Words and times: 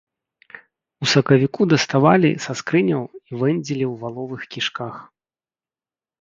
У 1.05 1.09
сакавіку 1.11 1.61
даставалі 1.73 2.31
са 2.45 2.51
скрыняў 2.63 3.03
і 3.03 3.31
вэндзілі 3.43 3.85
ў 3.91 4.07
валовых 4.07 4.41
кішках. 4.57 4.95